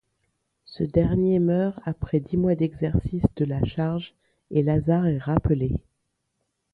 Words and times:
Ce 0.65 0.83
dernier 0.83 1.37
meurt 1.37 1.79
après 1.85 2.19
dix 2.21 2.35
mois 2.35 2.55
d’exercice 2.55 3.27
de 3.35 3.45
la 3.45 3.63
charge 3.63 4.15
et 4.49 4.63
Lazare 4.63 5.05
est 5.05 5.19
rappelé. 5.19 5.75